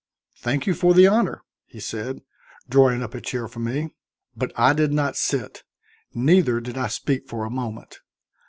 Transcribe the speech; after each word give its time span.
"Thank 0.35 0.65
you 0.65 0.73
for 0.73 0.95
the 0.95 1.05
honor," 1.05 1.43
he 1.67 1.79
said, 1.79 2.23
drawing 2.67 3.03
up 3.03 3.13
a 3.13 3.21
chair 3.21 3.47
for 3.47 3.59
me. 3.59 3.89
But 4.35 4.51
I 4.55 4.73
did 4.73 4.91
not 4.91 5.15
sit, 5.15 5.61
neither 6.15 6.59
did 6.59 6.75
I 6.75 6.87
speak 6.87 7.27
for 7.29 7.45
a 7.45 7.51
moment. 7.51 7.99